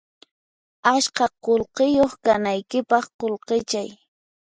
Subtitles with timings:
[0.93, 3.89] Askha qullqiyuq kanaykipaq qullqichay